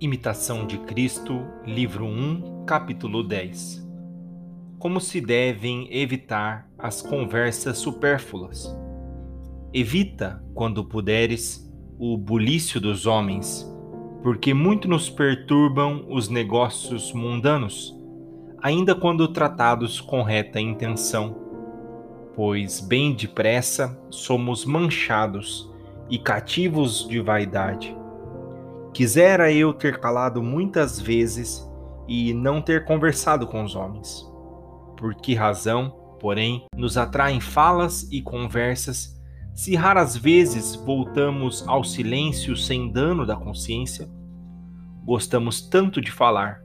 [0.00, 3.84] Imitação de Cristo, livro 1, capítulo 10
[4.78, 8.72] Como se devem evitar as conversas supérfluas?
[9.74, 11.68] Evita, quando puderes,
[11.98, 13.68] o bulício dos homens,
[14.22, 17.92] porque muito nos perturbam os negócios mundanos,
[18.62, 21.36] ainda quando tratados com reta intenção,
[22.36, 25.68] pois bem depressa somos manchados
[26.08, 27.97] e cativos de vaidade
[28.92, 31.68] Quisera eu ter calado muitas vezes
[32.08, 34.26] e não ter conversado com os homens.
[34.96, 39.16] Por que razão, porém, nos atraem falas e conversas,
[39.54, 44.08] se raras vezes voltamos ao silêncio sem dano da consciência?
[45.04, 46.62] Gostamos tanto de falar,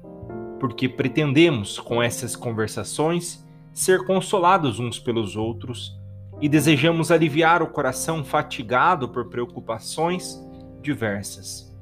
[0.59, 5.99] porque pretendemos, com essas conversações, ser consolados uns pelos outros
[6.41, 10.39] e desejamos aliviar o coração fatigado por preocupações
[10.81, 11.72] diversas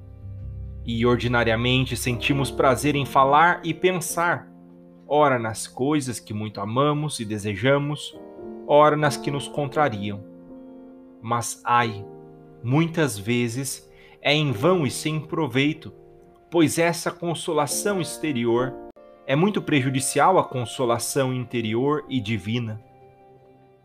[0.85, 4.47] e ordinariamente sentimos prazer em falar e pensar,
[5.07, 8.17] ora nas coisas que muito amamos e desejamos,
[8.67, 10.23] ora nas que nos contrariam.
[11.21, 12.03] Mas ai,
[12.63, 13.89] muitas vezes
[14.21, 15.93] é em vão e sem proveito,
[16.49, 18.73] pois essa consolação exterior
[19.27, 22.81] é muito prejudicial à consolação interior e divina.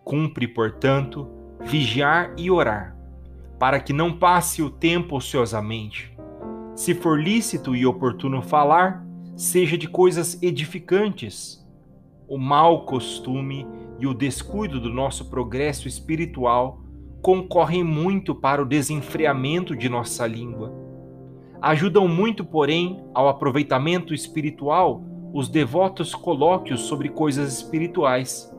[0.02, 1.28] Cumpre, portanto,
[1.61, 2.97] vigiar e orar,
[3.58, 6.17] para que não passe o tempo ociosamente
[6.77, 9.02] se for lícito e oportuno falar,
[9.34, 11.66] seja de coisas edificantes.
[12.28, 13.66] O mau costume
[13.98, 16.83] e o descuido do nosso progresso espiritual
[17.22, 20.70] concorrem muito para o desenfreamento de nossa língua.
[21.62, 25.02] Ajudam muito, porém, ao aproveitamento espiritual
[25.33, 28.55] os devotos colóquios sobre coisas espirituais,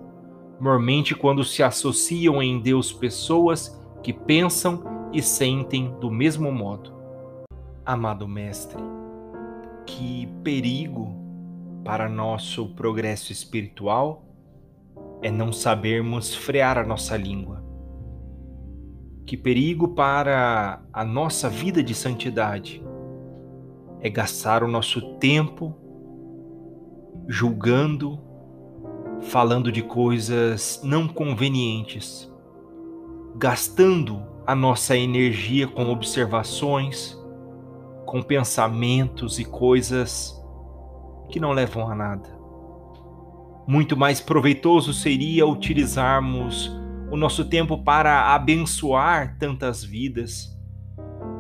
[0.60, 6.97] normalmente quando se associam em Deus pessoas que pensam e sentem do mesmo modo.
[7.88, 8.84] Amado Mestre,
[9.86, 11.16] que perigo
[11.86, 14.26] para nosso progresso espiritual
[15.22, 17.64] é não sabermos frear a nossa língua.
[19.26, 22.84] Que perigo para a nossa vida de santidade
[24.02, 25.74] é gastar o nosso tempo
[27.26, 28.20] julgando,
[29.22, 32.30] falando de coisas não convenientes,
[33.38, 37.17] gastando a nossa energia com observações,
[38.08, 40.34] com pensamentos e coisas
[41.30, 42.28] que não levam a nada.
[43.68, 46.72] Muito mais proveitoso seria utilizarmos
[47.12, 50.58] o nosso tempo para abençoar tantas vidas,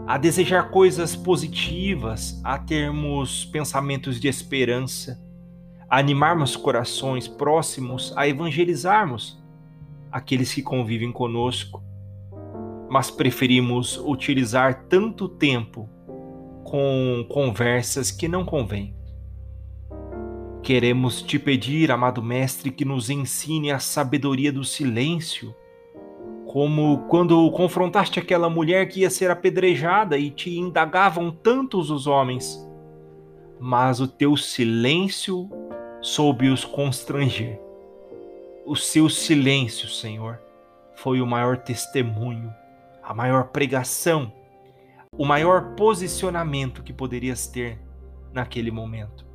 [0.05, 5.17] a desejar coisas positivas, a termos pensamentos de esperança,
[5.89, 9.41] a animarmos corações próximos, a evangelizarmos
[10.11, 11.81] aqueles que convivem conosco.
[12.89, 15.89] Mas preferimos utilizar tanto tempo
[16.67, 18.93] com conversas que não convêm.
[20.61, 25.55] Queremos te pedir, amado Mestre, que nos ensine a sabedoria do silêncio,
[26.45, 32.69] como quando confrontaste aquela mulher que ia ser apedrejada e te indagavam tantos os homens,
[33.61, 35.49] mas o teu silêncio
[36.01, 37.61] soube os constranger.
[38.65, 40.37] O seu silêncio, Senhor,
[40.95, 42.53] foi o maior testemunho,
[43.01, 44.33] a maior pregação
[45.15, 47.79] o maior posicionamento que poderias ter
[48.33, 49.25] naquele momento.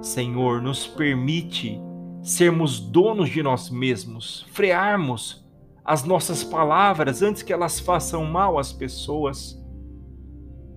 [0.00, 1.78] Senhor, nos permite
[2.22, 5.46] sermos donos de nós mesmos, frearmos
[5.84, 9.58] as nossas palavras antes que elas façam mal às pessoas.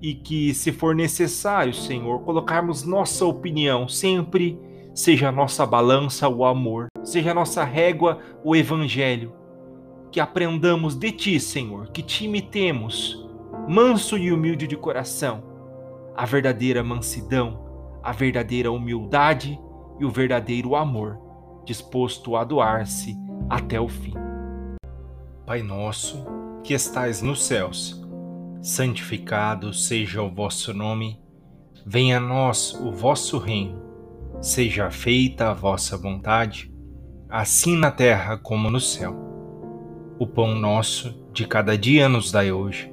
[0.02, 4.60] E que, se for necessário, Senhor, colocarmos nossa opinião sempre,
[4.94, 9.34] seja nossa balança o amor, seja nossa régua o evangelho.
[10.12, 13.24] Que aprendamos de Ti, Senhor, que te imitemos
[13.68, 15.44] manso e humilde de coração,
[16.16, 19.60] a verdadeira mansidão, a verdadeira humildade
[20.00, 21.18] e o verdadeiro amor,
[21.66, 23.16] disposto a doar-se
[23.50, 24.14] até o fim.
[25.46, 26.26] Pai nosso,
[26.64, 28.02] que estais nos céus,
[28.62, 31.22] santificado seja o vosso nome,
[31.86, 33.82] venha a nós o vosso reino,
[34.42, 36.74] seja feita a vossa vontade,
[37.30, 39.16] assim na terra como no céu.
[40.20, 42.93] O pão nosso de cada dia nos dai hoje